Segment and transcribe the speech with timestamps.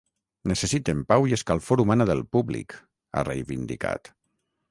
[0.51, 2.75] “Necessiten pau i escalfor humana del públic”,
[3.19, 4.11] ha reivindicat.